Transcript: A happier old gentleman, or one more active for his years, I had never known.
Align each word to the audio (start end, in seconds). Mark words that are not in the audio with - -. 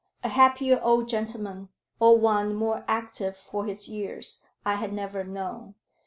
A 0.23 0.29
happier 0.29 0.81
old 0.81 1.07
gentleman, 1.09 1.69
or 1.99 2.17
one 2.17 2.55
more 2.55 2.83
active 2.87 3.37
for 3.37 3.65
his 3.65 3.87
years, 3.87 4.41
I 4.65 4.73
had 4.77 4.91
never 4.91 5.23
known. 5.23 5.75